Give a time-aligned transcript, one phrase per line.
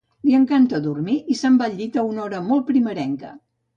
[0.27, 3.35] Li encanta dormir i se'n va al llit a una hora molt primerenca.